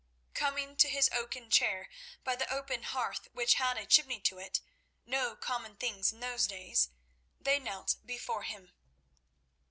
Coming 0.33 0.77
to 0.77 0.89
his 0.89 1.11
oaken 1.13 1.51
chair 1.51 1.87
by 2.23 2.35
the 2.35 2.51
open 2.51 2.81
hearth 2.81 3.27
which 3.33 3.53
had 3.61 3.77
a 3.77 3.85
chimney 3.85 4.19
to 4.21 4.39
it—no 4.39 5.35
common 5.35 5.75
thing 5.77 6.03
in 6.11 6.19
those 6.21 6.47
days—they 6.47 7.59
knelt 7.59 7.97
before 8.03 8.41
him. 8.41 8.73